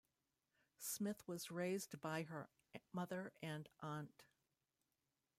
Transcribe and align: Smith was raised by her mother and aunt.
Smith 0.79 1.27
was 1.27 1.51
raised 1.51 2.01
by 2.01 2.23
her 2.23 2.49
mother 2.91 3.33
and 3.43 3.69
aunt. 3.81 4.25